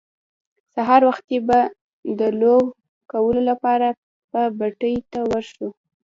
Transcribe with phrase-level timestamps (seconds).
[0.73, 1.59] سهار وختي به
[2.19, 2.57] د لو
[3.11, 3.87] کولو لپاره
[4.31, 5.67] به پټي ته ور شو.